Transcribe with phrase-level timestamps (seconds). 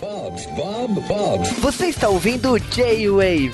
[0.00, 1.52] Bob's, Bob, Bob's.
[1.58, 3.52] Você está ouvindo o J-Wave.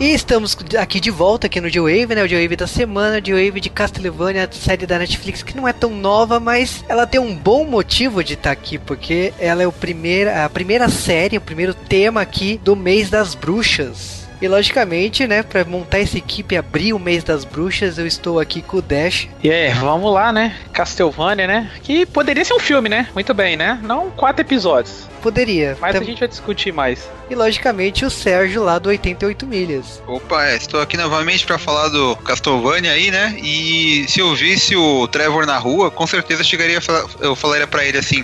[0.00, 2.24] E estamos aqui de volta aqui no J-Wave, né?
[2.24, 6.40] O J-Wave da semana, J-Wave de Castlevania, série da Netflix que não é tão nova,
[6.40, 10.48] mas ela tem um bom motivo de estar aqui, porque ela é o primeiro, a
[10.48, 14.23] primeira série, o primeiro tema aqui do mês das bruxas.
[14.44, 18.38] E logicamente, né, pra montar essa equipe e abrir o mês das bruxas, eu estou
[18.38, 19.26] aqui com o Dash.
[19.42, 20.54] E aí, vamos lá, né?
[20.70, 21.70] Castlevania, né?
[21.82, 23.08] Que poderia ser um filme, né?
[23.14, 23.80] Muito bem, né?
[23.82, 25.08] Não quatro episódios.
[25.22, 25.78] Poderia.
[25.80, 27.08] Mas Tam- a gente vai discutir mais.
[27.30, 30.02] E logicamente o Sérgio lá do 88 milhas.
[30.06, 33.34] Opa, é, estou aqui novamente pra falar do Castlevania aí, né?
[33.42, 37.66] E se eu visse o Trevor na rua, com certeza chegaria a falar, eu falaria
[37.66, 38.22] pra ele assim: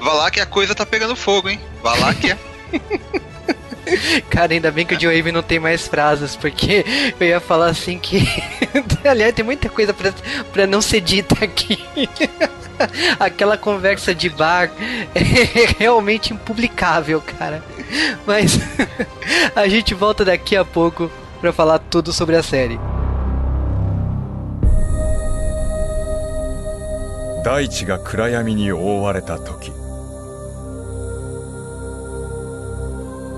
[0.00, 1.60] vá lá que a coisa tá pegando fogo, hein?
[1.82, 2.38] Vá lá que é.
[4.29, 6.85] Cara, ainda bem que o J-Wave não tem mais frases, porque
[7.19, 8.27] eu ia falar assim que.
[9.03, 10.13] Aliás, tem muita coisa pra,
[10.51, 11.79] pra não ser dita aqui.
[13.19, 14.71] Aquela conversa de bar
[15.13, 15.19] é
[15.77, 17.63] realmente impublicável, cara.
[18.25, 18.59] Mas
[19.55, 22.79] a gente volta daqui a pouco pra falar tudo sobre a série.
[27.43, 29.73] 大地が暗闇に覆われた時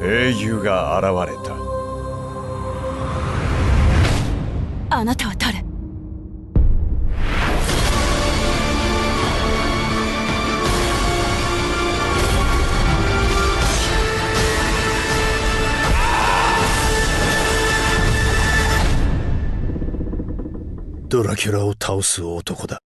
[0.03, 1.55] 英雄が現れた
[4.97, 5.63] あなたは誰？
[21.09, 22.81] ドラキュラを倒す男だ。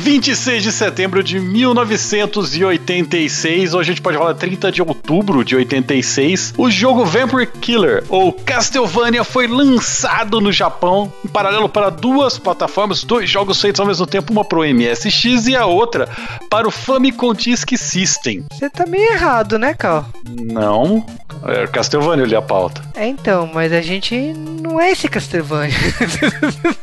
[0.00, 6.54] 26 de setembro de 1986, hoje a gente pode falar 30 de outubro de 86,
[6.56, 13.04] o jogo Vampire Killer, ou Castlevania, foi lançado no Japão, em paralelo para duas plataformas,
[13.04, 16.08] dois jogos feitos ao mesmo tempo, uma para o MSX e a outra
[16.48, 18.46] para o Famicom Disk System.
[18.50, 20.08] Você tá meio errado, né, Cal?
[20.24, 21.04] Não,
[21.44, 22.82] é Castlevania ali a pauta.
[22.94, 24.16] É então, mas a gente
[24.62, 25.76] não é esse Castlevania.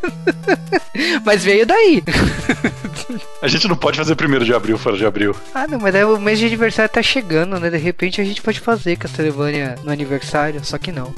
[1.25, 2.03] mas veio daí.
[3.41, 5.35] A gente não pode fazer primeiro de abril fora de abril.
[5.53, 7.69] Ah, não, mas aí o mês de aniversário tá chegando, né?
[7.69, 11.13] De repente a gente pode fazer Castlevania no aniversário, só que não.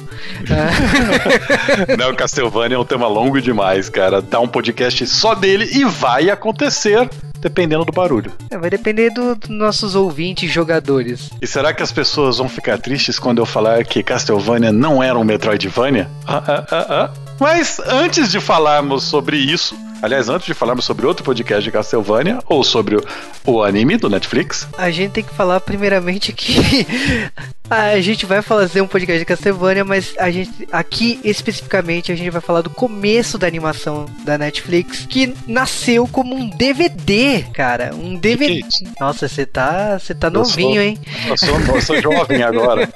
[0.50, 4.20] Ah, Não, Castlevania é um tema longo demais, cara.
[4.20, 7.08] Dá um podcast só dele e vai acontecer,
[7.40, 8.32] dependendo do barulho.
[8.50, 11.30] é, vai depender do- dos nossos ouvintes jogadores.
[11.40, 15.18] E será que as pessoas vão ficar tristes quando eu falar que Castlevania não era
[15.18, 16.08] um Metroidvania?
[16.26, 17.10] Ah, ah, ah, ah.
[17.38, 22.38] Mas antes de falarmos sobre isso, aliás, antes de falarmos sobre outro podcast de Castlevania
[22.46, 23.04] ou sobre o,
[23.44, 26.86] o anime do Netflix, A gente tem que falar primeiramente que
[27.70, 32.30] a gente vai fazer um podcast de Castlevania, mas a gente aqui especificamente a gente
[32.30, 38.16] vai falar do começo da animação da Netflix, que nasceu como um DVD, cara, um
[38.16, 38.56] DVD.
[38.56, 38.84] que é isso?
[39.00, 40.98] Nossa, você tá, você tá Eu novinho, sou- hein?
[41.28, 42.88] eu sou, eu sou jovem agora.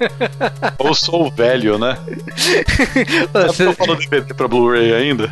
[0.78, 1.96] ou sou velho, né?
[3.32, 5.30] Você- que eu falo DVD pra Blu-ray ainda?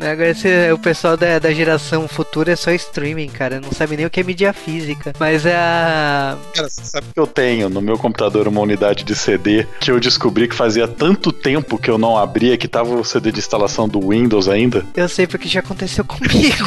[0.00, 3.60] Agora esse, o pessoal da, da geração futura é só streaming, cara.
[3.60, 5.12] Não sabe nem o que é mídia física.
[5.18, 6.36] Mas é a.
[6.54, 10.00] Cara, você sabe que eu tenho no meu computador uma unidade de CD que eu
[10.00, 13.88] descobri que fazia tanto tempo que eu não abria que tava o CD de instalação
[13.88, 14.84] do Windows ainda.
[14.94, 16.66] Eu sei porque já aconteceu comigo.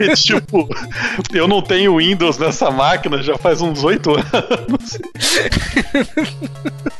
[0.00, 0.68] E, tipo,
[1.32, 4.98] eu não tenho Windows nessa máquina já faz uns oito anos.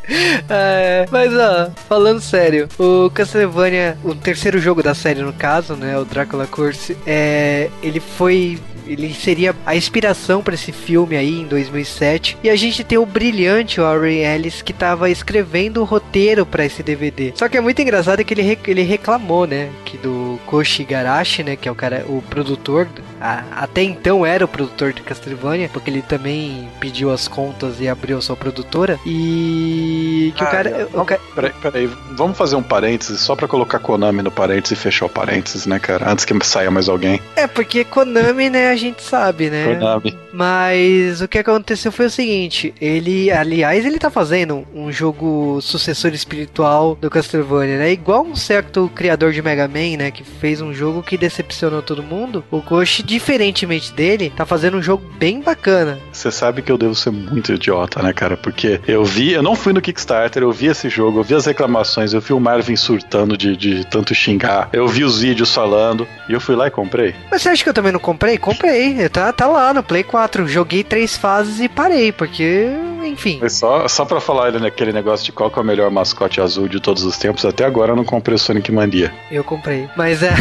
[0.49, 5.99] É, mas ó, falando sério, o Castlevania, o terceiro jogo da série no caso, né,
[5.99, 11.46] o Drácula Curse, é, ele foi ele seria a inspiração para esse filme aí em
[11.46, 12.38] 2007.
[12.42, 16.82] E a gente tem o brilhante Warren Ellis que tava escrevendo o roteiro para esse
[16.82, 17.34] DVD.
[17.36, 21.54] Só que é muito engraçado que ele, ele reclamou, né, que do Koshi Igarashi, né,
[21.54, 22.88] que é o cara, o produtor,
[23.20, 27.88] a- até então era o produtor de Castlevania, porque ele também pediu as contas e
[27.88, 28.98] abriu sua produtora.
[29.04, 29.97] E
[30.34, 33.79] que o Ah, cara, o ca- Peraí, peraí, vamos fazer um parênteses só pra colocar
[33.79, 36.11] Konami no parênteses e fechar o parênteses, né, cara?
[36.11, 37.20] Antes que saia mais alguém.
[37.37, 39.75] É, porque Konami, né, a gente sabe, né?
[39.75, 40.17] Konami.
[40.32, 46.12] Mas o que aconteceu foi o seguinte: ele, aliás, ele tá fazendo um jogo sucessor
[46.12, 47.93] espiritual do Castlevania, né?
[47.93, 50.11] Igual um certo criador de Mega Man, né?
[50.11, 52.44] Que fez um jogo que decepcionou todo mundo.
[52.50, 55.99] O Koshi, diferentemente dele, tá fazendo um jogo bem bacana.
[56.12, 58.37] Você sabe que eu devo ser muito idiota, né, cara?
[58.37, 61.46] Porque eu vi, eu não fui no Kickstarter, eu vi esse jogo, eu vi as
[61.46, 66.06] reclamações, eu vi o Marvin surtando de, de tanto xingar, eu vi os vídeos falando,
[66.28, 67.14] e eu fui lá e comprei.
[67.31, 68.38] Mas você acha que eu também não comprei?
[68.38, 69.08] Comprei.
[69.08, 70.46] Tá, tá lá no Play 4.
[70.46, 72.69] Joguei três fases e parei, porque
[73.05, 73.38] enfim.
[73.38, 76.40] Foi só, só pra falar ele naquele negócio de qual que é o melhor mascote
[76.40, 79.12] azul de todos os tempos, até agora eu não comprei o Sonic Mania.
[79.31, 79.88] Eu comprei.
[79.96, 80.34] Mas é.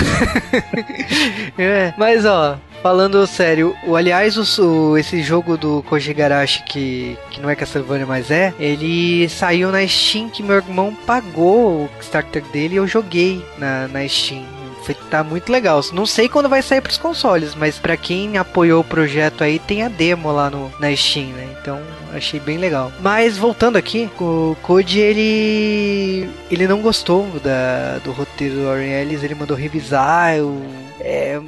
[1.57, 1.93] é.
[1.97, 7.41] Mas ó, falando sério, o, aliás, o, o- esse jogo do Koji Garashi, que, que
[7.41, 12.43] não é Castlevania, mas é, ele saiu na Steam que meu irmão pagou o Kickstarter
[12.51, 14.43] dele e eu joguei na, na Steam.
[14.83, 15.81] Foi, tá muito legal.
[15.91, 19.83] Não sei quando vai sair pros consoles, mas pra quem apoiou o projeto aí, tem
[19.83, 21.45] a demo lá no, na Steam, né?
[21.61, 21.77] Então
[22.13, 22.89] achei bem legal.
[23.01, 29.23] Mas voltando aqui, o Code ele ele não gostou da, do roteiro do Warren Ellis,
[29.23, 30.61] ele mandou revisar, o,
[31.09, 31.39] é,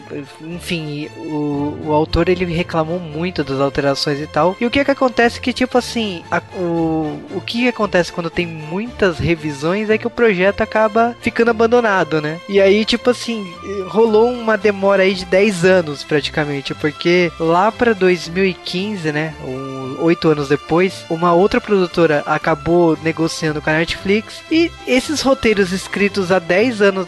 [0.41, 4.55] enfim, o, o autor ele reclamou muito das alterações e tal.
[4.61, 8.47] E o que que acontece que tipo assim, a- o, o que acontece quando tem
[8.47, 12.39] muitas revisões é que o projeto acaba ficando abandonado, né?
[12.47, 13.53] E aí tipo assim,
[13.89, 20.29] rolou uma demora aí de 10 anos praticamente, porque lá pra 2015, né, um- oito
[20.29, 26.39] anos depois, uma outra produtora acabou negociando com a Netflix e esses roteiros escritos há
[26.39, 27.07] 10 anos,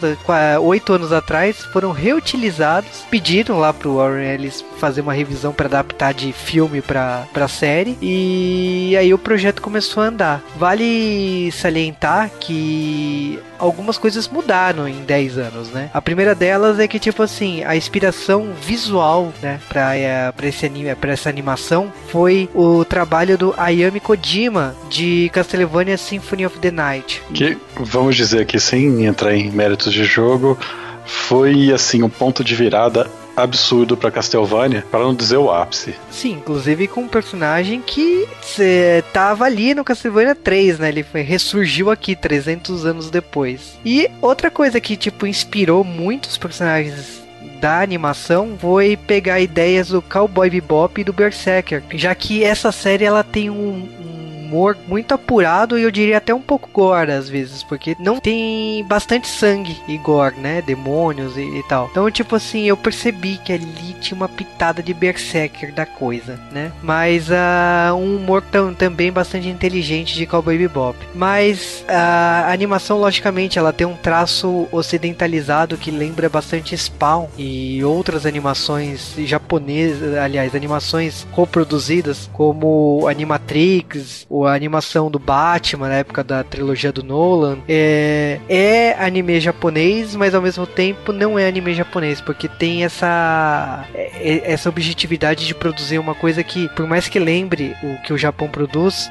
[0.60, 6.12] 8 anos atrás, foram reutilizados, pediram lá pro Warren Ellis fazer uma revisão para adaptar
[6.12, 10.42] de filme para para série e aí o projeto começou a andar.
[10.56, 15.88] Vale salientar que algumas coisas mudaram em 10 anos, né?
[15.94, 19.92] A primeira delas é que tipo assim, a inspiração visual, né, para
[20.36, 26.44] para esse anime, para essa animação foi o trabalho do Ayami Kojima de Castlevania Symphony
[26.46, 27.22] of the Night.
[27.32, 30.58] Que, vamos dizer aqui, sem entrar em méritos de jogo,
[31.04, 35.94] foi assim um ponto de virada absurdo pra Castlevania, para não dizer o ápice.
[36.10, 40.88] Sim, inclusive com um personagem que cê, tava ali no Castlevania 3, né?
[40.88, 43.78] Ele foi, ressurgiu aqui 300 anos depois.
[43.84, 47.22] E outra coisa que, tipo, inspirou muitos personagens
[47.60, 53.04] da animação foi pegar ideias do Cowboy Bebop e do Berserker, já que essa série
[53.04, 54.21] ela tem um, um
[54.52, 58.84] humor muito apurado e eu diria até um pouco gore às vezes, porque não tem
[58.84, 60.60] bastante sangue e gore, né?
[60.62, 61.88] Demônios e, e tal.
[61.90, 66.70] Então, tipo assim, eu percebi que ali tinha uma pitada de Berserker da coisa, né?
[66.82, 70.98] Mas ah, um humor tam- também bastante inteligente de Cowboy Bebop.
[71.14, 78.26] Mas a animação, logicamente, ela tem um traço ocidentalizado que lembra bastante Spawn e outras
[78.26, 86.42] animações japonesas, aliás, animações coproduzidas, como Animatrix, ou a animação do Batman na época da
[86.42, 87.58] trilogia do Nolan.
[87.68, 93.84] É, é anime japonês, mas ao mesmo tempo não é anime japonês, porque tem essa
[93.94, 98.18] é- essa objetividade de produzir uma coisa que, por mais que lembre o que o
[98.18, 99.08] Japão produz,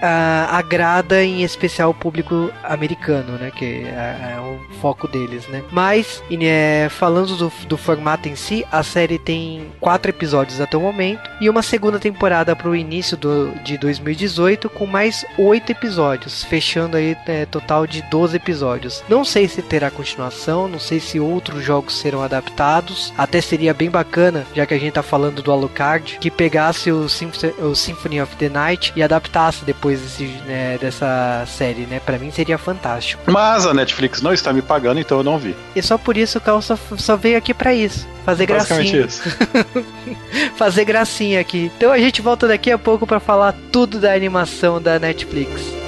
[0.50, 3.52] agrada em especial o público americano, né?
[3.56, 5.64] Que é, é o foco deles, né?
[5.72, 10.82] Mas, né, falando do, do formato em si, a série tem quatro episódios até o
[10.82, 16.44] momento e uma segunda temporada para o início do, de 2018 com mais oito episódios,
[16.44, 19.04] fechando aí é, total de 12 episódios.
[19.10, 23.14] Não sei se terá continuação, não sei se outros jogos serão adaptados.
[23.18, 27.08] Até seria bem bacana, já que a gente tá falando do Alucard, que pegasse o,
[27.10, 32.00] Symph- o Symphony of the Night e adaptasse depois desse, né, dessa série, né?
[32.06, 33.22] Para mim seria fantástico.
[33.32, 35.56] Mas a Netflix não está me pagando, então eu não vi.
[35.76, 38.08] E só por isso o Cal só, só veio aqui pra isso.
[38.26, 39.06] Fazer gracinha.
[39.08, 39.24] isso.
[40.56, 41.72] Fazer gracinha aqui.
[41.76, 45.11] Então a gente volta daqui a pouco pra falar tudo da animação da Netflix.
[45.12, 45.81] Netflix.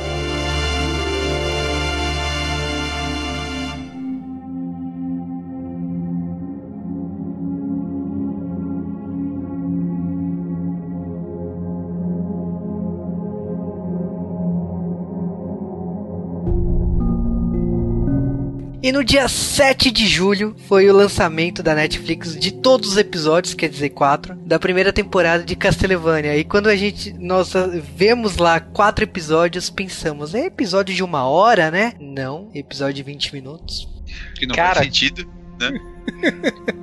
[18.84, 23.54] E no dia 7 de julho foi o lançamento da Netflix de todos os episódios,
[23.54, 26.36] quer dizer, quatro, da primeira temporada de Castlevania.
[26.36, 27.54] E quando a gente nós
[27.96, 31.94] vemos lá quatro episódios, pensamos, é episódio de uma hora, né?
[31.98, 33.88] Não, episódio de 20 minutos.
[34.36, 34.76] Que não Cara.
[34.76, 35.26] faz sentido.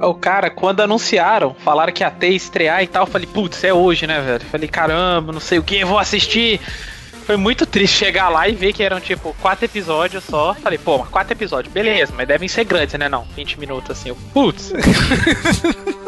[0.01, 3.73] O cara, quando anunciaram, falaram que ia ter estrear e tal, eu falei, putz, é
[3.73, 4.41] hoje, né, velho?
[4.47, 6.59] Falei, caramba, não sei o que, vou assistir.
[7.31, 10.53] Foi muito triste chegar lá e ver que eram, tipo, quatro episódios só.
[10.53, 13.09] Falei, pô, quatro episódios, beleza, mas devem ser grandes, né?
[13.09, 14.09] Não, 20 minutos assim.
[14.09, 14.73] Eu, putz,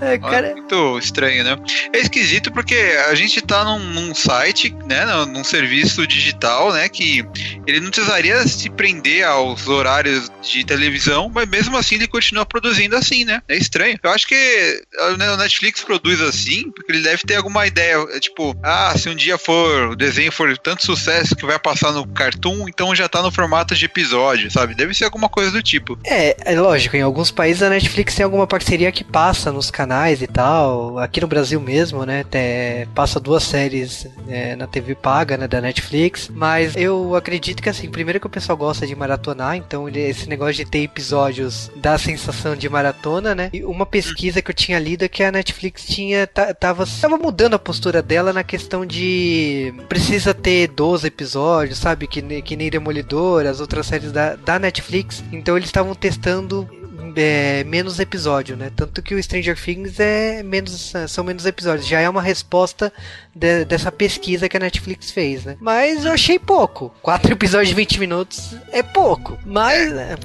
[0.00, 1.56] É, cara, Muito estranho, né?
[1.92, 2.74] É esquisito porque
[3.08, 5.04] a gente tá num, num site, né?
[5.26, 6.88] Num, serviço digital, né?
[6.88, 7.24] Que
[7.66, 12.96] ele não precisaria se prender aos horários de televisão, mas mesmo assim ele continua produzindo
[12.96, 13.42] assim, né?
[13.48, 13.98] É estranho.
[14.02, 14.82] Eu acho que
[15.18, 17.96] né, o Netflix produz assim, porque ele deve ter alguma ideia.
[18.10, 21.92] é Tipo, ah, se um dia for o desenho for tanto sucesso que vai passar
[21.92, 24.74] no Cartoon, então já tá no formato de episódio, sabe?
[24.74, 25.98] Deve ser alguma coisa do tipo.
[26.04, 29.70] é, é lógico, em alguns países a Netflix tem alguma parceria seria que passa nos
[29.70, 32.20] canais e tal, aqui no Brasil mesmo, né?
[32.20, 35.46] Até passa duas séries é, na TV paga, né?
[35.46, 36.30] Da Netflix.
[36.34, 40.28] Mas eu acredito que assim, primeiro que o pessoal gosta de maratonar, então ele- esse
[40.28, 43.50] negócio de ter episódios dá a sensação de maratona, né?
[43.52, 47.16] E uma pesquisa que eu tinha lido é que a Netflix tinha ta- tava, tava
[47.16, 52.06] mudando a postura dela na questão de precisa ter 12 episódios, sabe?
[52.06, 55.22] Que, que nem Demolidor, as outras séries da, da Netflix.
[55.32, 56.68] Então eles estavam testando
[57.16, 58.70] é, menos episódio, né?
[58.76, 61.86] Tanto que o Stranger Things é menos, são menos episódios.
[61.86, 62.92] Já é uma resposta
[63.34, 65.56] de- dessa pesquisa que a Netflix fez, né?
[65.60, 66.92] Mas eu achei pouco.
[67.02, 69.38] Quatro episódios de 20 minutos é pouco.
[69.44, 70.16] Mas é,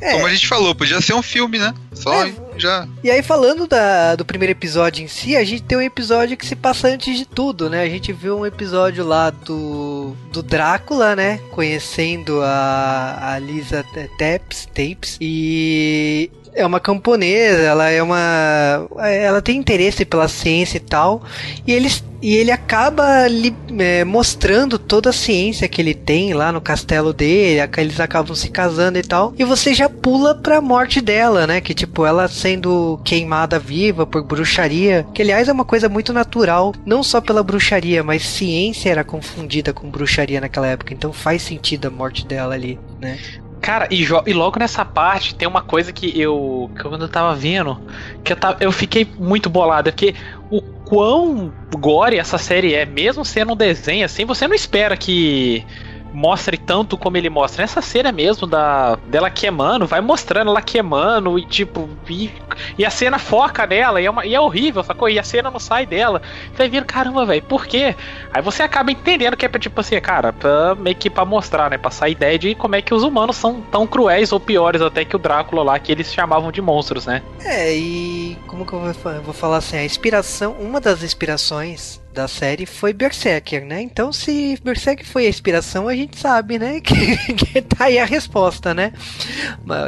[0.00, 0.12] é.
[0.12, 1.72] Como a gente falou, podia ser um filme, né?
[1.94, 2.32] Só É.
[2.56, 2.86] já.
[3.04, 6.46] E aí, falando da- do primeiro episódio em si, a gente tem um episódio que
[6.46, 7.82] se passa antes de tudo, né?
[7.82, 11.38] A gente viu um episódio lá do, do Drácula, né?
[11.52, 13.84] Conhecendo a, a Lisa
[14.18, 15.16] Tapes, Tapes.
[15.20, 18.86] E é uma camponesa, ela é uma.
[18.98, 21.22] Ela tem interesse pela ciência e tal.
[21.66, 22.04] E eles.
[22.22, 27.14] E ele acaba li- é, mostrando toda a ciência que ele tem lá no castelo
[27.14, 29.32] dele, eles acabam se casando e tal.
[29.38, 31.62] E você já pula pra morte dela, né?
[31.62, 35.06] Que tipo, ela sendo queimada viva por bruxaria.
[35.14, 39.72] Que aliás é uma coisa muito natural, não só pela bruxaria, mas ciência era confundida
[39.72, 40.92] com bruxaria naquela época.
[40.92, 43.18] Então faz sentido a morte dela ali, né?
[43.60, 46.70] Cara, e, e logo nessa parte tem uma coisa que eu.
[46.74, 47.78] que quando eu tava vendo,
[48.24, 50.14] que eu, tava, eu fiquei muito bolado, porque
[50.50, 55.64] o quão gore essa série é, mesmo sendo um desenho assim, você não espera que
[56.12, 57.62] mostre tanto como ele mostra.
[57.62, 61.88] Nessa cena mesmo da dela queimando, vai mostrando ela queimando e tipo.
[62.08, 62.30] E,
[62.78, 65.08] e a cena foca nela e é, uma- e é horrível, sacou?
[65.08, 66.20] E a cena não sai dela.
[66.54, 67.94] Você vai caramba, velho, por quê?
[68.32, 71.78] Aí você acaba entendendo que é tipo assim, cara, pra, meio que pra mostrar, né?
[71.78, 75.04] Passar a ideia de como é que os humanos são tão cruéis ou piores até
[75.04, 77.22] que o Drácula lá, que eles chamavam de monstros, né?
[77.44, 78.80] É, e como que eu
[79.24, 83.80] vou falar assim, a inspiração, uma das inspirações da série foi Berserker, né?
[83.80, 86.80] Então se Berserker foi a inspiração, a gente sabe, né?
[86.82, 88.92] Que, que tá aí a resposta, né?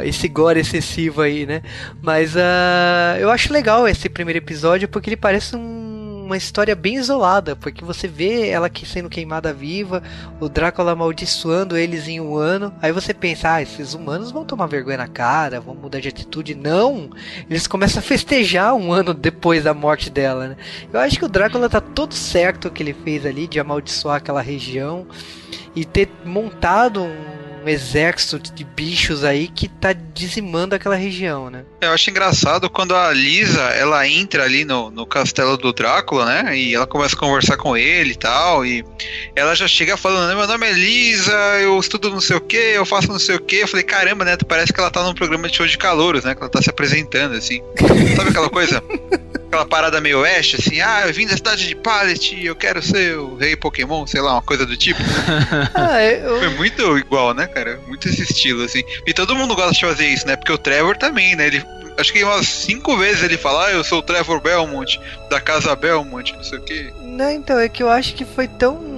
[0.03, 1.61] Esse gore excessivo aí, né?
[2.01, 5.82] Mas ah, eu acho legal esse primeiro episódio porque ele parece um-
[6.33, 10.01] uma história bem isolada, porque você vê ela aqui sendo queimada viva,
[10.39, 14.65] o Drácula amaldiçoando eles em um ano, aí você pensa, ah, esses humanos vão tomar
[14.65, 16.55] vergonha na cara, vão mudar de atitude.
[16.55, 17.11] Não!
[17.47, 20.57] Eles começam a festejar um ano depois da morte dela, né?
[20.91, 24.17] Eu acho que o Drácula tá todo certo o que ele fez ali de amaldiçoar
[24.17, 25.05] aquela região
[25.75, 31.65] e ter montado um exército de bichos aí que tá dizimando aquela região, né?
[31.81, 36.57] Eu acho engraçado quando a Lisa ela entra ali no, no castelo do Drácula, né?
[36.57, 38.65] E ela começa a conversar com ele e tal.
[38.65, 38.83] E
[39.35, 42.85] ela já chega falando: Meu nome é Lisa, eu estudo não sei o que, eu
[42.85, 43.57] faço não sei o que.
[43.57, 44.37] Eu falei: Caramba, né?
[44.47, 46.33] Parece que ela tá num programa de show de calouros, né?
[46.33, 47.61] Que ela tá se apresentando assim.
[48.15, 48.81] Sabe aquela coisa?
[49.53, 53.15] Aquela parada meio oeste, assim, ah, eu vim da cidade de Pallet, eu quero ser
[53.19, 54.99] o rei Pokémon, sei lá, uma coisa do tipo.
[55.75, 57.79] Ah, eu, Foi muito igual, né, cara?
[57.87, 58.81] Muito esse estilo, assim.
[59.05, 60.35] E todo mundo gosta de fazer isso, né?
[60.35, 61.45] Porque o Trevor também, né?
[61.45, 61.63] Ele,
[61.99, 65.75] acho que umas cinco vezes ele fala, ah, eu sou o Trevor Belmont, da casa
[65.75, 66.91] Belmont, não sei o quê.
[67.03, 68.92] Não, então, é que eu acho que foi tão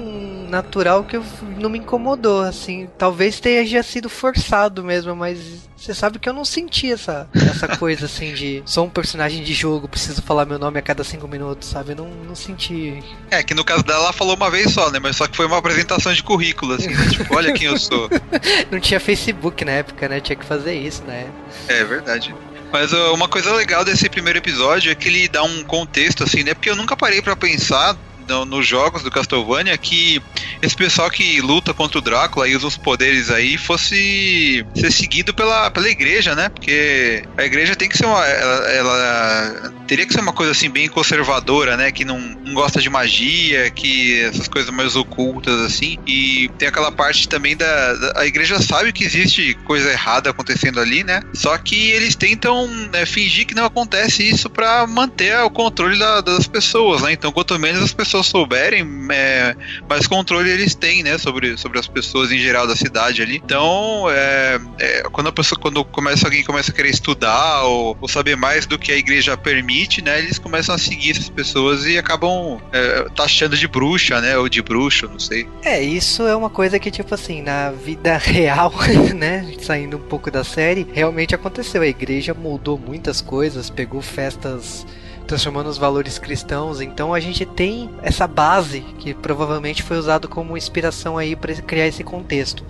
[0.49, 1.23] natural que eu
[1.57, 2.87] não me incomodou, assim.
[2.97, 8.05] Talvez tenha sido forçado mesmo, mas você sabe que eu não senti essa, essa coisa
[8.05, 11.69] assim de sou um personagem de jogo, preciso falar meu nome a cada cinco minutos,
[11.69, 11.91] sabe?
[11.91, 13.03] Eu não, não senti.
[13.29, 14.99] É, que no caso dela ela falou uma vez só, né?
[14.99, 17.07] Mas só que foi uma apresentação de currículo, assim, né?
[17.09, 18.09] Tipo, olha quem eu sou.
[18.71, 20.19] Não tinha Facebook na época, né?
[20.19, 21.27] Tinha que fazer isso, né?
[21.67, 22.33] É verdade.
[22.71, 26.53] Mas uma coisa legal desse primeiro episódio é que ele dá um contexto, assim, né?
[26.53, 27.95] Porque eu nunca parei pra pensar
[28.27, 30.21] no- nos jogos do Castlevania que
[30.61, 35.33] esse pessoal que luta contra o Drácula e usa os poderes aí fosse ser seguido
[35.33, 36.49] pela, pela igreja, né?
[36.49, 38.25] Porque a igreja tem que ser uma.
[38.25, 41.91] Ela, ela teria que ser uma coisa assim bem conservadora, né?
[41.91, 45.97] Que não, não gosta de magia, que essas coisas mais ocultas assim.
[46.07, 50.79] E tem aquela parte também da, da- a igreja sabe que existe coisa errada acontecendo
[50.79, 51.21] ali, né?
[51.33, 56.21] Só que eles tentam né, fingir que não acontece isso pra manter o controle da-
[56.21, 57.11] das pessoas, né?
[57.11, 59.55] Então quanto menos as pessoas souberem, é,
[59.89, 61.17] mais controle eles têm, né?
[61.17, 63.41] Sobre, sobre as pessoas em geral da cidade ali.
[63.43, 68.07] Então é, é, quando a pessoa quando começa alguém começa a querer estudar ou, ou
[68.07, 70.19] saber mais do que a igreja permite, né?
[70.19, 74.37] Eles começam a seguir essas pessoas e acabam é, taxando de bruxa, né?
[74.37, 75.47] Ou de bruxo, não sei.
[75.63, 78.73] É, isso é uma coisa que, tipo assim, na vida real,
[79.15, 79.53] né?
[79.61, 81.81] Saindo um pouco da série, realmente aconteceu.
[81.81, 84.85] A igreja moldou muitas coisas, pegou festas
[85.25, 86.81] transformando os valores cristãos.
[86.81, 91.87] Então a gente tem essa base que provavelmente foi usado como inspiração aí para criar
[91.87, 92.63] esse contexto.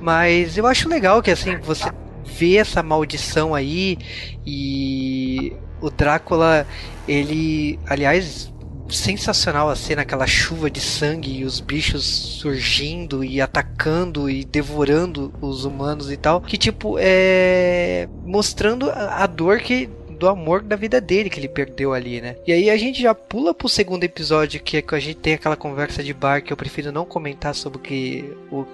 [0.00, 1.90] Mas eu acho legal que assim você
[2.24, 3.98] vê essa maldição aí
[4.46, 6.66] e o Drácula,
[7.08, 8.52] ele, aliás,
[8.88, 15.32] sensacional a cena, aquela chuva de sangue e os bichos surgindo e atacando e devorando
[15.40, 19.88] os humanos e tal, que tipo é mostrando a, dor que
[20.20, 22.36] do amor da vida dele que ele perdeu ali, né?
[22.46, 25.32] E aí a gente já pula pro segundo episódio que é que a gente tem
[25.32, 28.64] aquela conversa de bar que eu prefiro não comentar sobre o que o,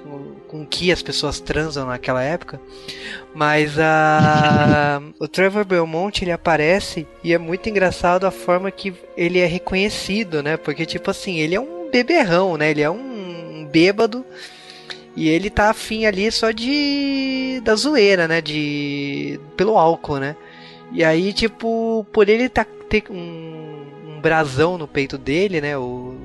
[0.49, 2.61] com que as pessoas transam naquela época,
[3.33, 9.39] mas a o Trevor Belmont ele aparece e é muito engraçado a forma que ele
[9.39, 10.57] é reconhecido, né?
[10.57, 12.73] Porque tipo assim, ele é um beberrão, né?
[12.73, 14.27] Ele é um bêbado
[15.15, 18.41] e ele tá afim ali só de da zoeira, né?
[18.41, 20.35] De pelo álcool, né?
[20.93, 25.77] E aí, tipo, por ele tá, ter um, um brasão no peito dele, né?
[25.77, 26.17] O,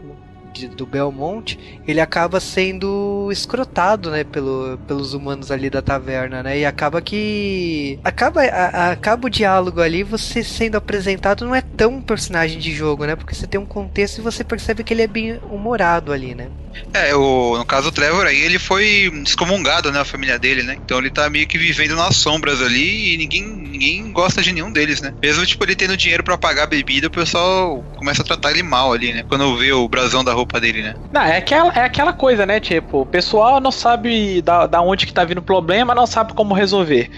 [0.54, 6.60] de, do Belmont, ele acaba sendo escrotado, né, pelo, pelos humanos ali da taverna, né?
[6.60, 11.96] E acaba que acaba a, acaba o diálogo ali, você sendo apresentado não é tão
[11.96, 13.16] um personagem de jogo, né?
[13.16, 16.50] Porque você tem um contexto e você percebe que ele é bem humorado ali, né?
[16.94, 20.78] É, o, no caso do Trevor aí, ele foi excomungado, né, a família dele, né?
[20.84, 24.72] Então ele tá meio que vivendo nas sombras ali e ninguém, ninguém gosta de nenhum
[24.72, 25.14] deles, né?
[25.22, 28.64] Mesmo, tipo, ele tendo dinheiro para pagar a bebida, o pessoal começa a tratar ele
[28.64, 29.24] mal ali, né?
[29.28, 30.96] Quando vê o brasão da roupa dele, né?
[31.12, 32.60] Não, é aquela, é aquela coisa, né?
[32.60, 36.34] Tipo, o pessoal não sabe da, da onde que tá vindo o problema, não sabe
[36.34, 37.10] como resolver.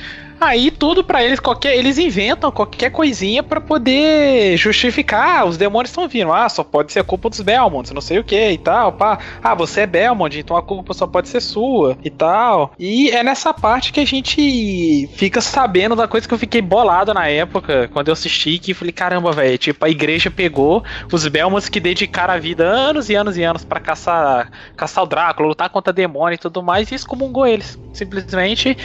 [0.43, 5.39] Aí tudo para eles, qualquer, eles inventam qualquer coisinha para poder justificar.
[5.39, 6.33] Ah, os demônios estão vindo.
[6.33, 8.91] Ah, só pode ser a culpa dos Belmonts, não sei o que e tal.
[8.91, 9.17] Pá.
[9.41, 12.73] Ah, você é Belmont, então a culpa só pode ser sua e tal.
[12.77, 17.13] E é nessa parte que a gente fica sabendo da coisa que eu fiquei bolado
[17.13, 21.69] na época, quando eu assisti, que falei, caramba, velho, tipo, a igreja pegou os Belmonts
[21.69, 25.69] que dedicaram a vida anos e anos e anos para caçar, caçar o Drácula, lutar
[25.69, 28.77] contra demônio e tudo mais, e excomungou eles, simplesmente.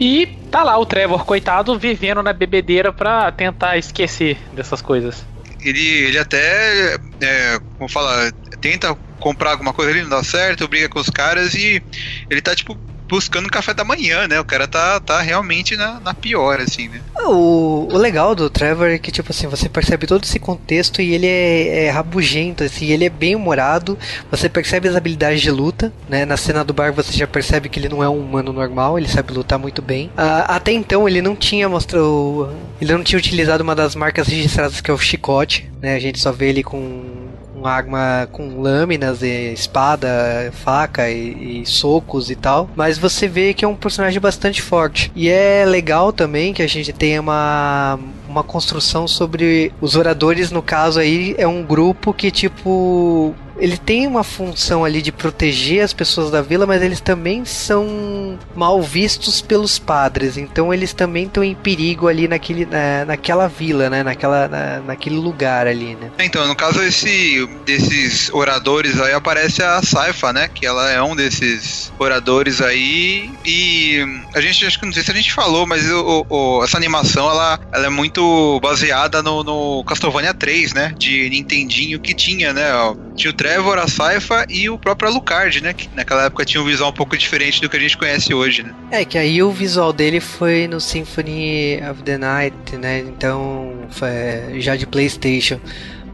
[0.00, 5.24] E tá lá o Trevor, coitado, vivendo na bebedeira pra tentar esquecer dessas coisas.
[5.62, 10.88] Ele, ele até, é, como fala, tenta comprar alguma coisa ali, não dá certo, briga
[10.88, 11.82] com os caras e
[12.30, 12.78] ele tá, tipo,
[13.08, 14.38] buscando café da manhã, né?
[14.40, 17.00] O cara tá, tá realmente na, na pior, assim, né?
[17.24, 21.14] O, o legal do Trevor é que, tipo assim, você percebe todo esse contexto e
[21.14, 23.98] ele é, é rabugento, assim, ele é bem humorado,
[24.30, 26.24] você percebe as habilidades de luta, né?
[26.24, 29.08] Na cena do bar você já percebe que ele não é um humano normal, ele
[29.08, 30.10] sabe lutar muito bem.
[30.16, 32.50] Ah, até então ele não tinha mostrado.
[32.80, 35.94] Ele não tinha utilizado uma das marcas registradas que é o chicote, né?
[35.94, 37.25] A gente só vê ele com
[37.56, 40.08] uma arma com lâminas, e espada,
[40.52, 42.68] faca e, e, socos e tal.
[42.76, 45.10] Mas você vê que é um personagem bastante forte.
[45.14, 50.62] E é legal também que a gente tenha uma, uma construção sobre os oradores, no
[50.62, 55.92] caso aí, é um grupo que tipo ele tem uma função ali de proteger as
[55.92, 60.36] pessoas da vila, mas eles também são mal vistos pelos padres.
[60.36, 64.02] Então eles também estão em perigo ali naquele, na, naquela vila, né?
[64.02, 66.10] Naquela, na, naquele lugar ali, né?
[66.18, 70.48] Então, no caso esse, desses oradores aí aparece a Saifa, né?
[70.52, 73.30] Que ela é um desses oradores aí.
[73.44, 76.76] E a gente acho que não sei se a gente falou, mas o, o, essa
[76.76, 80.94] animação ela, ela é muito baseada no, no Castlevania 3, né?
[80.96, 82.66] De Nintendinho que tinha, né?
[83.14, 85.72] Tinha o Trevor, a Saifa e o próprio Alucard, né?
[85.72, 88.64] Que naquela época tinha um visual um pouco diferente do que a gente conhece hoje,
[88.64, 88.74] né?
[88.90, 92.98] É, que aí o visual dele foi no Symphony of the Night, né?
[92.98, 95.60] Então, foi já de PlayStation.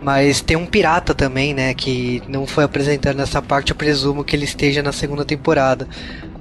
[0.02, 1.72] Mas tem um pirata também, né?
[1.72, 3.70] Que não foi apresentado nessa parte.
[3.70, 5.88] Eu presumo que ele esteja na segunda temporada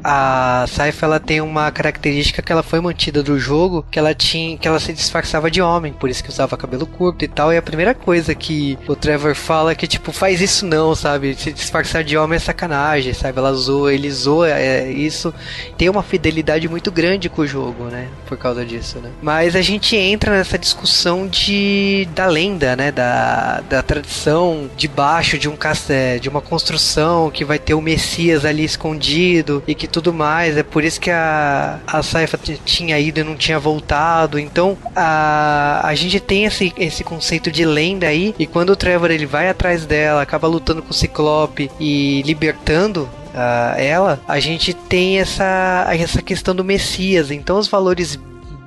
[0.03, 4.57] a Saifa ela tem uma característica que ela foi mantida do jogo, que ela tinha,
[4.57, 7.53] que ela se disfarçava de homem, por isso que usava cabelo curto e tal.
[7.53, 11.35] E a primeira coisa que o Trevor fala é que tipo faz isso não, sabe?
[11.35, 13.37] Se disfarçar de homem é sacanagem, sabe?
[13.37, 15.33] Ela zoa, ele zoa é, isso.
[15.77, 18.07] Tem uma fidelidade muito grande com o jogo, né?
[18.25, 19.11] Por causa disso, né?
[19.21, 22.91] Mas a gente entra nessa discussão de da lenda, né?
[22.91, 28.45] Da, da tradição debaixo de um castelo, de uma construção que vai ter o Messias
[28.45, 30.57] ali escondido e que tudo mais.
[30.57, 34.39] É por isso que a, a Saifa tinha ido e não tinha voltado.
[34.39, 38.33] Então a, a gente tem esse, esse conceito de lenda aí.
[38.39, 43.09] E quando o Trevor ele vai atrás dela, acaba lutando com o Ciclope e libertando
[43.33, 47.31] uh, ela, a gente tem essa, essa questão do Messias.
[47.31, 48.17] Então os valores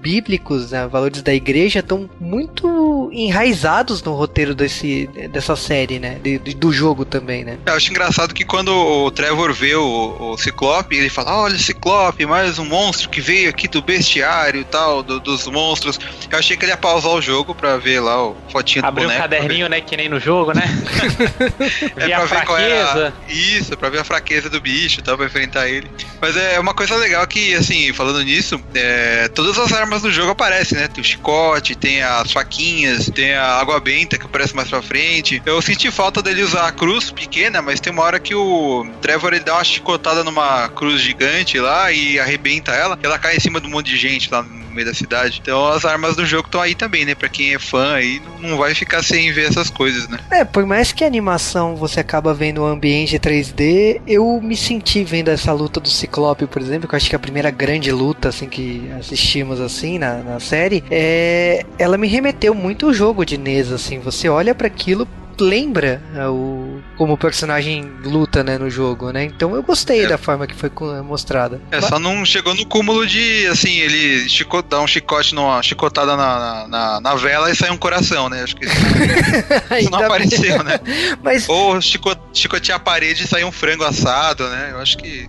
[0.05, 6.19] bíblicos, né, valores da igreja estão muito enraizados no roteiro desse, dessa série, né?
[6.23, 7.57] De- de- do jogo também, né?
[7.65, 12.27] Eu acho engraçado que quando o Trevor vê o, o Ciclope, ele fala: Olha, Ciclope,
[12.27, 15.99] mais um monstro que veio aqui do bestiário e tal, do- dos monstros.
[16.31, 19.05] Eu achei que ele ia pausar o jogo pra ver lá o fotinho do Abriu
[19.09, 19.23] um boneco.
[19.31, 19.81] caderninho, né?
[19.81, 20.65] Que nem no jogo, né?
[21.97, 23.15] É Ver a pra ver qual é fraqueza.
[23.29, 23.33] a...
[23.33, 25.91] Isso, pra ver a fraqueza do bicho e tal, pra enfrentar ele.
[26.21, 30.31] Mas é uma coisa legal que, assim, falando nisso, é, todas as armas do jogo
[30.31, 30.89] aparecem, né?
[30.89, 35.43] Tem o chicote, tem as faquinhas, tem a água benta que aparece mais pra frente.
[35.45, 39.33] Eu senti falta dele usar a cruz pequena, mas tem uma hora que o Trevor
[39.33, 43.61] ele dá uma chicotada numa cruz gigante lá e arrebenta ela, ela cai em cima
[43.61, 45.41] de um monte de gente lá no meio da cidade.
[45.43, 47.15] Então as armas do jogo estão aí também, né?
[47.15, 50.19] Pra quem é fã aí, não- vai ficar sem ver essas coisas, né?
[50.31, 55.03] É, por mais que a animação você acaba vendo o ambiente 3D, eu me senti
[55.05, 57.91] vendo essa luta do Ciclope, por exemplo, que eu acho que é a primeira grande
[57.93, 63.25] luta assim que assistimos assim na, na série, é, ela me remeteu muito ao jogo
[63.25, 65.07] de NES, assim, você olha pra aquilo
[65.41, 70.07] lembra é, o como o personagem luta né no jogo né então eu gostei É.
[70.09, 70.71] da forma que foi
[71.03, 75.63] mostrada É, só não chegou no cúmulo de, assim, ele chico, dá um chicote, numa
[75.63, 78.43] chicotada na, na, na vela e sai um coração, né?
[78.43, 78.75] Acho que isso,
[79.81, 80.79] isso não apareceu, né?
[81.23, 84.71] mas Ou chico, chicotear a parede e sair um frango assado, né?
[84.73, 85.29] Eu acho que.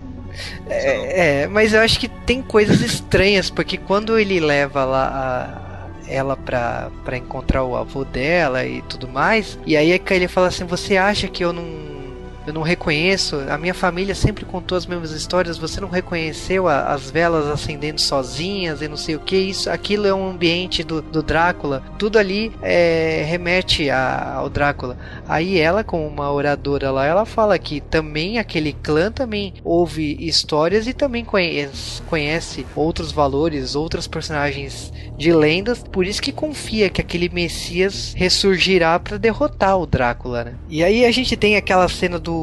[0.69, 5.64] É, é, mas eu acho que tem coisas estranhas, porque quando ele leva lá a-
[6.07, 10.27] ela pra, pra encontrar o avô dela e tudo mais, e aí é que ele
[10.27, 11.63] fala assim, você acha que eu não.
[12.45, 16.93] Eu não reconheço, a minha família sempre contou as mesmas histórias, você não reconheceu a-
[16.93, 21.01] as velas acendendo sozinhas e não sei o que, isso, aquilo é um ambiente do,
[21.01, 24.95] do Drácula, tudo ali é, remete a- ao Drácula.
[25.27, 30.85] Aí ela, como uma oradora lá, ela fala que também aquele clã também ouve histórias
[30.85, 37.01] e também conhece, conhece outros valores, outros personagens de lendas, por isso que confia que
[37.01, 40.53] aquele Messias ressurgirá para derrotar o Drácula, né?
[40.69, 42.34] E aí a gente tem aquela cena do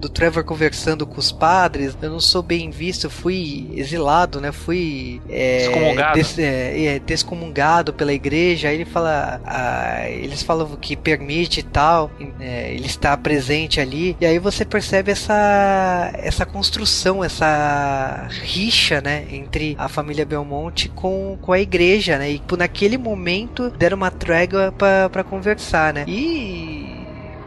[0.00, 4.52] do Trevor conversando com os padres, eu não sou bem visto, fui exilado, né?
[4.52, 6.14] Fui é, Excomungado.
[6.18, 8.68] des- é, é, descomungado pela igreja.
[8.68, 14.16] Aí ele fala, ah, eles falam que permite e tal, é, ele está presente ali.
[14.20, 21.38] E aí você percebe essa essa construção, essa rixa, né, entre a família Belmonte com,
[21.40, 22.30] com a igreja, né?
[22.30, 26.04] E tipo, naquele momento deram uma trégua pra pra conversar, né?
[26.06, 26.95] E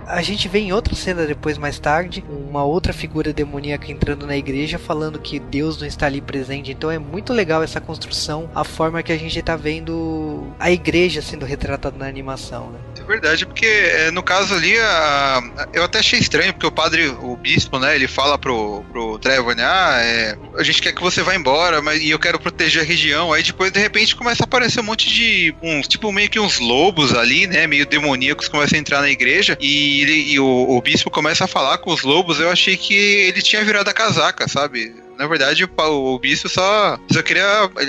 [0.10, 4.36] a gente vê em outra cena depois, mais tarde, uma outra figura demoníaca entrando na
[4.36, 6.72] igreja falando que Deus não está ali presente.
[6.72, 11.22] Então é muito legal essa construção, a forma que a gente tá vendo a igreja
[11.22, 12.80] sendo retratada na animação, né?
[13.00, 17.08] É verdade, porque é, no caso ali, a- eu até achei estranho, porque o padre,
[17.22, 21.02] o bispo, né, ele fala pro, pro Trevor, né, ah, é, a gente quer que
[21.02, 23.32] você vá embora, mas e eu quero proteger a região.
[23.32, 26.60] Aí depois, de repente, começa a aparecer um monte de, uns, tipo, meio que uns
[26.60, 30.81] lobos ali, né, meio demoníacos, começam a entrar na igreja, e, ele, e o, o
[30.81, 34.47] bispo começa a falar com os lobos, eu achei que ele tinha virado a casaca,
[34.47, 34.93] sabe?
[35.17, 37.43] Na verdade, o, bispo só, só queria.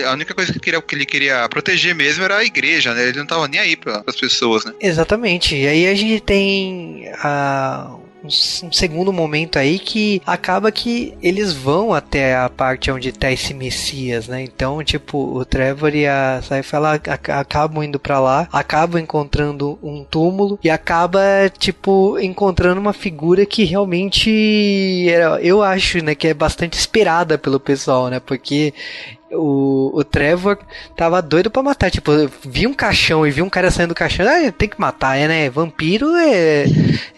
[0.09, 3.09] A única coisa que, queria, que ele queria proteger mesmo era a igreja, né?
[3.09, 4.73] Ele não tava nem aí para as pessoas, né?
[4.81, 5.55] Exatamente.
[5.55, 7.95] E aí a gente tem ah,
[8.25, 13.55] um, segundo momento aí que acaba que eles vão até a parte onde tá esse
[13.55, 14.43] Messias, né?
[14.43, 16.79] Então, tipo, o Trevor e a Saifa
[17.29, 21.21] acabam indo pra lá, acabam encontrando um túmulo e acaba,
[21.59, 27.61] tipo, encontrando uma figura que realmente era, eu acho, né, que é bastante esperada pelo
[27.61, 28.21] pessoal, né?
[28.21, 28.73] Porque
[29.33, 30.59] o, o Trevor
[30.97, 31.91] tava doido pra matar.
[31.91, 32.13] Tipo,
[32.45, 34.27] vi um caixão e vi um cara saindo do caixão.
[34.27, 35.51] Ah, tem que matar, é, né?
[35.51, 36.65] Vampiro é,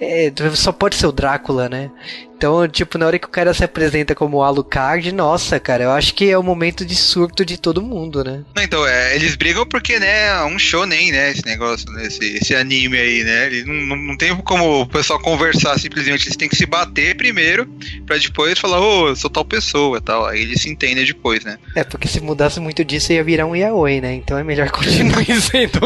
[0.00, 1.90] é- Só pode ser o Drácula, né?
[2.36, 6.14] Então, tipo, na hora que o cara se apresenta como Alucard, nossa, cara, eu acho
[6.14, 8.42] que é o momento de surto de todo mundo, né?
[8.54, 12.36] Não, então, é, eles brigam porque, né, é um shonen, né, esse negócio, né, esse,
[12.36, 16.36] esse anime aí, né, ele não, não, não tem como o pessoal conversar simplesmente, eles
[16.36, 17.66] têm que se bater primeiro,
[18.06, 21.44] pra depois falar, ô, eu sou tal pessoa e tal, aí eles se entendem depois,
[21.44, 21.58] né.
[21.76, 24.14] É, porque se mudasse muito disso ia virar um yaoi, né?
[24.14, 25.80] Então é melhor continuar sendo.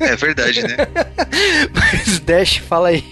[0.00, 0.76] É verdade, né.
[1.74, 3.04] Mas Dash, fala aí.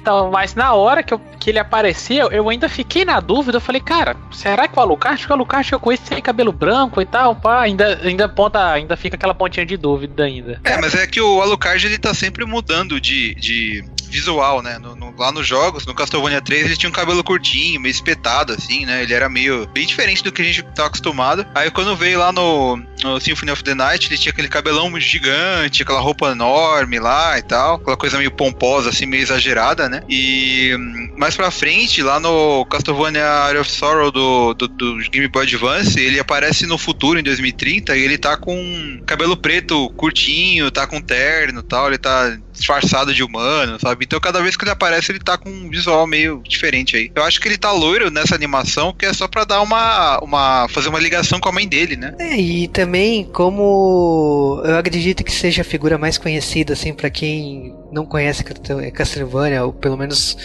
[0.00, 3.56] Então, mas na hora que, eu- que ele aparecia, eu ainda fiquei na dúvida.
[3.56, 5.14] Eu falei, cara, será que o Alucard?
[5.16, 7.62] Acho que o Alucard que eu conheço tem cabelo branco e tal, pá.
[7.62, 10.60] Ainda, ainda, ponta, ainda fica aquela pontinha de dúvida ainda.
[10.64, 14.78] É, mas é que o Alucard, ele tá sempre mudando de, de visual, né?
[14.78, 18.52] No, no- lá nos jogos, no Castlevania 3, ele tinha um cabelo curtinho, meio espetado,
[18.52, 19.02] assim, né?
[19.02, 21.46] Ele era meio bem diferente do que a gente tá acostumado.
[21.54, 25.82] Aí quando veio lá no, no Symphony of the Night, ele tinha aquele cabelão gigante,
[25.82, 30.02] aquela roupa enorme lá e tal, aquela coisa meio pomposa, assim, meio exagerada, né?
[30.08, 35.28] E hum, mais pra frente, lá no Castlevania Area of Sorrow do, do, do Game
[35.28, 40.70] Boy Advance, ele aparece no futuro, em 2030, e ele tá com cabelo preto curtinho,
[40.70, 44.04] tá com terno tal, ele tá disfarçado de humano, sabe?
[44.04, 47.10] Então cada vez que ele aparece, ele tá com um visual meio diferente aí.
[47.14, 50.68] Eu acho que ele tá loiro nessa animação, que é só pra dar uma, uma
[50.68, 52.14] fazer uma ligação com a mãe dele, né?
[52.18, 57.74] É, e também como eu acredito que seja a figura mais conhecida, assim, pra quem
[57.90, 58.44] não conhece
[58.92, 60.36] Castlevania, ou pelo menos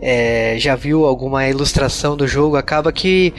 [0.00, 3.32] é, já viu alguma ilustração do jogo, acaba que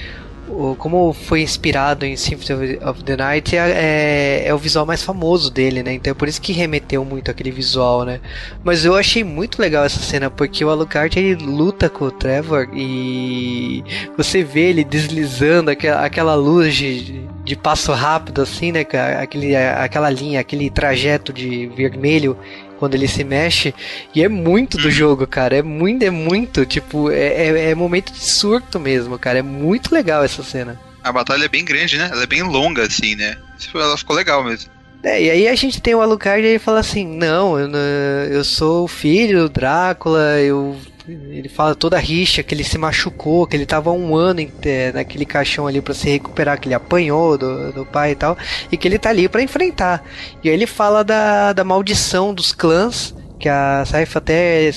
[0.78, 5.52] como foi inspirado em Symphony of the Night, é, é- é o visual mais famoso
[5.52, 5.94] dele, né?
[5.94, 8.20] Então é por isso que remeteu muito aquele visual, né?
[8.64, 12.68] Mas eu achei muito legal essa cena, porque o Alucard ele luta com o Trevor
[12.74, 13.84] e
[14.18, 18.86] você vê ele deslizando aquela, aquela luz de, de passo rápido, assim, né?
[19.20, 22.38] Aquele, aquela linha, aquele trajeto de vermelho
[22.78, 23.74] quando ele se mexe.
[24.14, 25.58] E é muito do jogo, cara.
[25.58, 26.66] É muito, é muito.
[26.66, 29.40] Tipo, é, é, é momento de surto mesmo, cara.
[29.40, 30.80] É muito legal essa cena.
[31.04, 32.10] A batalha é bem grande, né?
[32.12, 33.38] Ela é bem longa, assim, né?
[33.60, 34.70] Isso- Ela ficou legal mesmo.
[35.04, 37.80] É, e aí a gente tem o Alucard e ele fala assim: Não, eu, não-
[37.80, 40.76] eu sou o filho do Drácula, eu.
[41.08, 44.52] Ele fala toda a rixa, que ele se machucou, que ele tava um ano em-
[44.64, 48.36] é, naquele caixão ali pra se recuperar, que ele apanhou do, do pai e tal,
[48.72, 50.04] e que ele tá ali pra enfrentar.
[50.44, 54.72] E aí ele fala da, da maldição dos clãs, que a Saifa até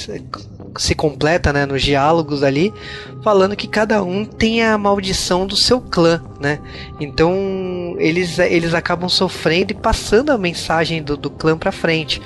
[0.76, 2.74] se completa né, nos diálogos ali,
[3.22, 6.58] falando que cada um tem a maldição do seu clã, né?
[7.00, 12.20] Então eles, eles acabam sofrendo e passando a mensagem do, do clã pra frente.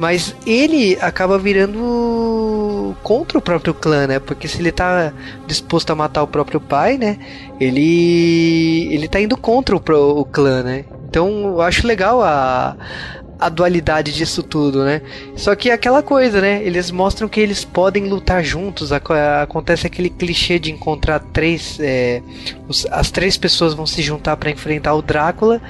[0.00, 4.18] Mas ele acaba virando contra o próprio clã, né?
[4.18, 5.12] Porque se ele tá
[5.46, 7.18] disposto a matar o próprio pai, né?
[7.60, 9.80] Ele ele tá indo contra o,
[10.20, 10.84] o clã, né?
[11.08, 12.76] Então eu acho legal a
[13.38, 15.00] a dualidade disso tudo, né?
[15.34, 16.62] Só que é aquela coisa, né?
[16.62, 18.92] Eles mostram que eles podem lutar juntos.
[18.92, 21.78] aco- Acontece aquele clichê de encontrar três.
[21.80, 22.22] é,
[22.68, 25.60] os- as três pessoas vão se juntar para enfrentar o Drácula,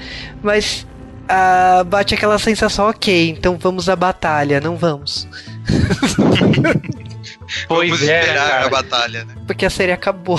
[0.42, 0.84] mas
[1.30, 5.28] ah, bate aquela sensação, ok, então vamos à batalha, não vamos.
[7.66, 8.66] Pois Vamos é, esperar cara.
[8.66, 9.34] a batalha, né?
[9.46, 10.38] Porque a série acabou.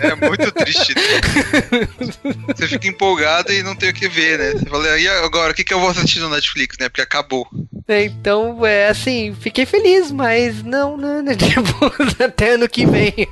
[0.00, 0.94] É muito triste.
[0.94, 1.02] né?
[2.56, 4.52] Você fica empolgado e não tem o que ver, né?
[4.52, 6.88] Você fala, e agora, o que, que eu vou assistir no Netflix, né?
[6.88, 7.46] Porque acabou.
[7.88, 11.92] então, é assim, fiquei feliz, mas não, não, não tipo,
[12.24, 13.28] até ano que vem.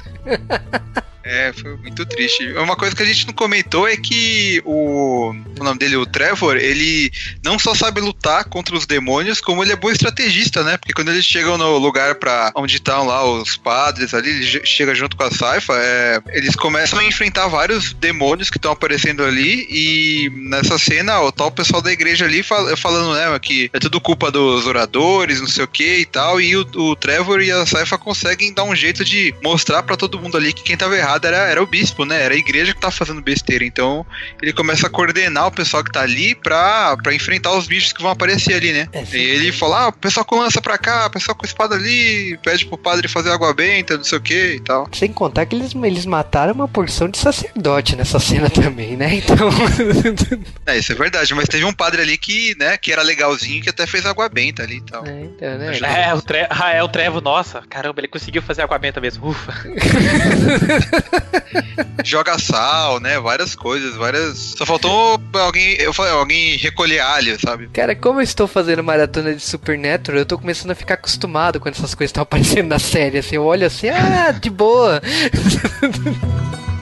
[1.22, 2.50] É, foi muito triste.
[2.54, 6.56] Uma coisa que a gente não comentou é que o, o nome dele, o Trevor,
[6.56, 7.11] ele
[7.44, 10.78] não só sabe lutar contra os demônios, como ele é bom estrategista, né?
[10.78, 14.64] Porque quando eles chegam no lugar para onde estão lá os padres ali, ele che-
[14.64, 19.22] chega junto com a Saifa, é, eles começam a enfrentar vários demônios que estão aparecendo
[19.22, 23.78] ali e nessa cena o tal pessoal da igreja ali fal- falando, né, que é
[23.78, 27.50] tudo culpa dos oradores, não sei o que e tal, e o, o Trevor e
[27.52, 30.96] a Saifa conseguem dar um jeito de mostrar pra todo mundo ali que quem tava
[30.96, 32.22] errado era, era o bispo, né?
[32.22, 33.64] Era a igreja que tava fazendo besteira.
[33.64, 34.04] Então
[34.42, 38.02] ele começa a coordenar o pessoal que tá ali pra, pra enfrentar os bichos que
[38.02, 38.88] vão aparecer ali, né?
[38.92, 41.74] É, e ele fala: ah, o pessoal com lança pra cá, o pessoal com espada
[41.74, 44.88] ali, pede pro padre fazer água benta, não sei o que e tal.
[44.92, 49.14] Sem contar que eles, eles mataram uma porção de sacerdote nessa cena também, né?
[49.14, 49.50] Então.
[50.66, 53.68] É, isso é verdade, mas teve um padre ali que, né, que era legalzinho, que
[53.68, 55.04] até fez água benta ali e tal.
[55.06, 55.78] é, então, né?
[56.08, 56.46] É, o, tre...
[56.48, 59.28] ah, é o Trevo, nossa, caramba, ele conseguiu fazer água benta mesmo.
[59.28, 59.52] Ufa.
[62.04, 63.18] Joga sal, né?
[63.20, 64.54] Várias coisas, várias.
[64.56, 67.68] Só faltou alguém, eu falei, alguém recolher alho, sabe?
[67.68, 71.74] Cara, como eu estou fazendo maratona de Supernatural, eu tô começando a ficar acostumado quando
[71.74, 73.18] essas coisas estão aparecendo na série.
[73.18, 75.00] Assim, eu olho assim, ah, de boa.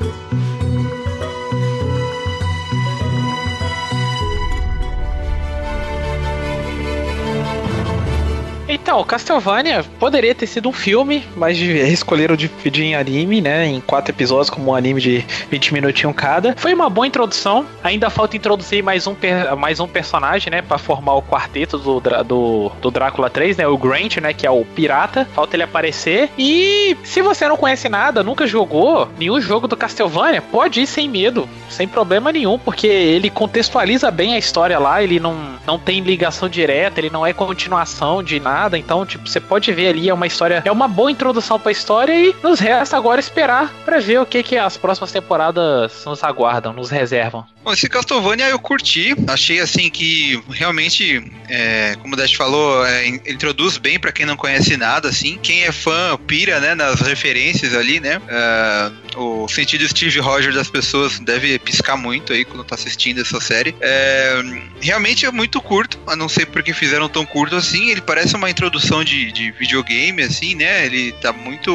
[8.69, 13.67] Então, Castlevania poderia ter sido um filme, mas escolheram dividir em anime, né?
[13.67, 16.55] Em quatro episódios, como um anime de 20 minutinhos cada.
[16.57, 17.65] Foi uma boa introdução.
[17.83, 19.17] Ainda falta introduzir mais um,
[19.57, 20.61] mais um personagem, né?
[20.61, 23.67] Pra formar o quarteto do, do, do Drácula 3, né?
[23.67, 24.35] O Grant, né?
[24.35, 25.27] Que é o pirata.
[25.35, 26.29] Falta ele aparecer.
[26.37, 31.09] E se você não conhece nada, nunca jogou nenhum jogo do Castlevania, pode ir sem
[31.09, 35.03] medo, sem problema nenhum, porque ele contextualiza bem a história lá.
[35.03, 38.58] Ele não, não tem ligação direta, ele não é continuação de nada.
[38.77, 42.13] Então, tipo, você pode ver ali, é uma história, é uma boa introdução pra história
[42.15, 46.73] e nos resta agora esperar pra ver o que que as próximas temporadas nos aguardam,
[46.73, 47.47] nos reservam.
[47.65, 53.07] Bom, esse Castlevania eu curti, achei assim que realmente, é, como o Dash falou, é,
[53.07, 55.39] in- introduz bem pra quem não conhece nada, assim.
[55.43, 58.23] Quem é fã pira, né, nas referências ali, né.
[58.29, 63.41] É, o sentido Steve Rogers das pessoas deve piscar muito aí quando tá assistindo essa
[63.41, 63.75] série.
[63.81, 64.41] É,
[64.81, 67.91] realmente é muito curto, a não sei porque fizeram tão curto assim.
[67.91, 70.87] Ele parece uma introdução de, de videogame, assim, né?
[70.87, 71.71] Ele tá muito,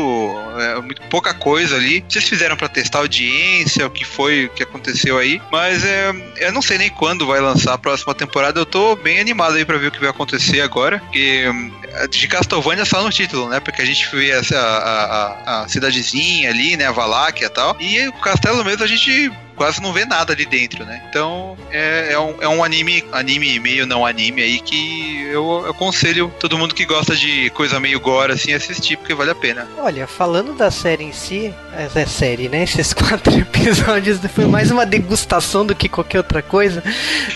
[0.59, 2.03] é, muito pouca coisa ali.
[2.09, 5.41] Se fizeram pra testar a audiência, o que foi, o que aconteceu aí.
[5.51, 8.59] Mas é, eu não sei nem quando vai lançar a próxima temporada.
[8.59, 10.99] Eu tô bem animado aí pra ver o que vai acontecer agora.
[10.99, 11.71] Porque hum,
[12.09, 13.59] de Castlevania só no título, né?
[13.59, 16.85] Porque a gente vê essa, a, a, a cidadezinha ali, né?
[16.85, 17.75] A Valáquia e tal.
[17.79, 21.01] E o castelo mesmo a gente quase não vê nada ali dentro, né?
[21.09, 26.31] Então é, é um, é um anime, anime meio não anime aí que eu, aconselho
[26.39, 29.67] todo mundo que gosta de coisa meio gore assim assistir, porque vale a pena.
[29.77, 32.63] Olha, falando da série em si, essa é série, né?
[32.63, 36.83] Esses quatro episódios foi mais uma degustação do que qualquer outra coisa,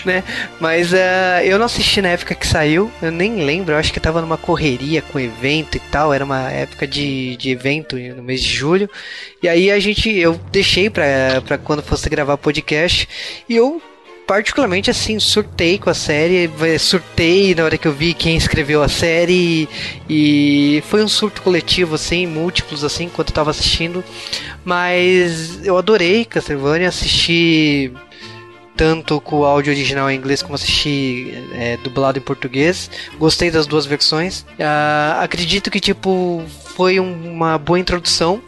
[0.04, 0.22] né?
[0.60, 4.00] Mas eh, eu não assisti na época que saiu, eu nem lembro, eu acho que
[4.00, 8.42] tava numa correria com evento e tal, era uma época de, de evento no mês
[8.42, 8.88] de julho.
[9.42, 13.08] E aí a gente, eu deixei pra, pra quando fosse gravar podcast,
[13.48, 13.80] e eu
[14.26, 18.82] particularmente assim, surtei com a série, eh, surtei na hora que eu vi quem escreveu
[18.82, 19.66] a série
[20.06, 24.04] e foi um surto coletivo assim, múltiplos assim, enquanto eu tava assistindo.
[24.64, 27.90] Mas eu adorei Castlevania, assisti
[28.76, 32.90] tanto com o áudio original em inglês como assisti é, dublado em português.
[33.18, 34.44] Gostei das duas versões.
[34.60, 36.44] Ah, acredito que tipo
[36.76, 38.42] foi um- uma boa introdução.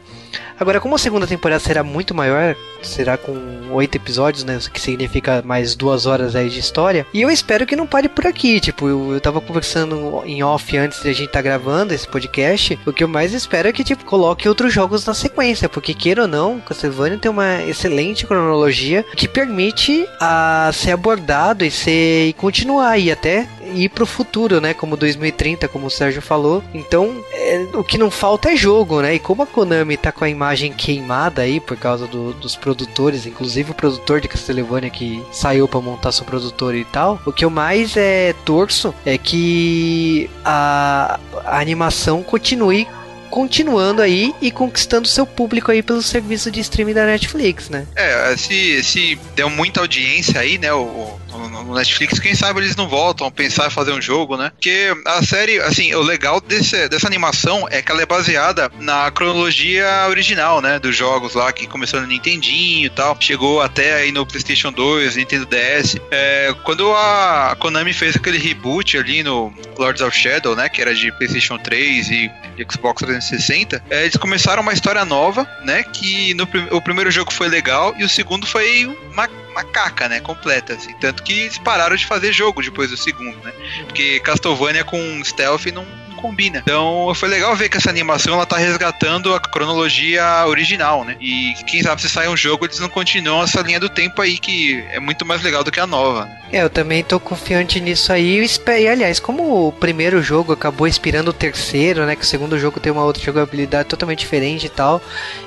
[0.58, 2.54] Agora, como a segunda temporada será muito maior,
[2.86, 3.34] será com
[3.72, 4.56] oito episódios, né?
[4.66, 7.06] O que significa mais duas horas aí de história.
[7.12, 8.60] E eu espero que não pare por aqui.
[8.60, 12.78] Tipo, eu, eu tava conversando em off antes de a gente tá gravando esse podcast.
[12.86, 15.68] O que eu mais espero é que, tipo, coloque outros jogos na sequência.
[15.68, 21.70] Porque, queira ou não, Castlevania tem uma excelente cronologia que permite a ser abordado e
[21.70, 24.74] ser e continuar aí até ir pro futuro, né?
[24.74, 26.62] Como 2030, como o Sérgio falou.
[26.74, 29.14] Então, é, o que não falta é jogo, né?
[29.14, 33.26] E como a Konami tá com a imagem queimada aí por causa do- dos produtores,
[33.26, 37.44] inclusive o produtor de Castlevania que saiu pra montar seu produtor e tal, o que
[37.44, 42.86] eu mais é torço é que a, a animação continue
[43.30, 47.86] continuando aí e conquistando seu público aí pelo serviço de streaming da Netflix, né?
[47.94, 52.88] É, se, se deu muita audiência aí, né, o- no, Netflix, quem sabe eles não
[52.88, 54.50] voltam a pensar em fazer um jogo, né?
[54.50, 59.10] Porque a série, assim, o legal desse, dessa animação é que ela é baseada na
[59.10, 64.12] cronologia original, né, dos jogos lá, que começou no Nintendinho e tal, chegou até aí
[64.12, 65.96] no PlayStation 2, Nintendo DS.
[66.10, 70.94] É, quando a Konami fez aquele reboot ali no Lords of Shadow, né, que era
[70.94, 72.30] de PlayStation 3 e
[72.70, 77.48] Xbox 360, é, eles começaram uma história nova, né, que no, o primeiro jogo foi
[77.48, 81.96] legal e o segundo foi uma, uma caca, né, completa, assim, tanto que eles pararam
[81.96, 83.52] de fazer jogo depois do segundo, né,
[83.86, 85.86] porque Castlevania com stealth não
[86.20, 86.60] combina.
[86.62, 91.16] Então foi legal ver que essa animação ela tá resgatando a cronologia original, né?
[91.20, 94.38] E quem sabe se sair um jogo eles não continuam essa linha do tempo aí
[94.38, 96.24] que é muito mais legal do que a nova.
[96.26, 96.40] né?
[96.52, 98.44] É, eu também tô confiante nisso aí.
[98.80, 102.16] E aliás, como o primeiro jogo acabou inspirando o terceiro, né?
[102.16, 105.00] Que o segundo jogo tem uma outra jogabilidade totalmente diferente e tal.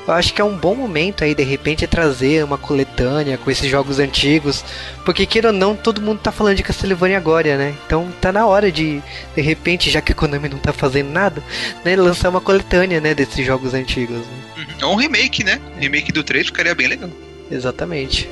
[0.07, 3.69] Eu acho que é um bom momento aí, de repente, trazer uma coletânea com esses
[3.69, 4.63] jogos antigos.
[5.03, 7.73] Porque, queira ou não, todo mundo tá falando de Castlevania agora, né?
[7.85, 9.01] Então tá na hora de,
[9.35, 11.43] de repente, já que a Konami não tá fazendo nada,
[11.83, 11.95] né?
[11.95, 13.13] Lançar uma coletânea, né?
[13.13, 14.17] Desses jogos antigos.
[14.17, 14.65] Né?
[14.81, 15.59] É um remake, né?
[15.79, 17.09] Remake do 3 ficaria bem legal.
[17.51, 18.29] Exatamente.